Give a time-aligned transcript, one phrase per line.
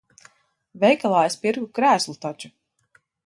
[0.83, 2.51] Veikalā es pirku krēslu taču.